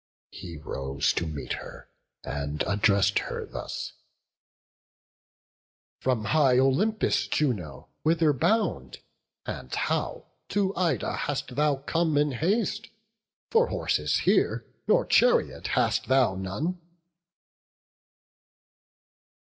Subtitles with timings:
[0.31, 1.87] He rose to meet her,
[2.23, 3.93] and address'd her thus:
[5.99, 8.97] "From high Olympus, Juno, whither bound,
[9.45, 12.89] And how, to Ida hast thou come in haste?
[13.51, 16.81] For horses here or chariot hast thou none."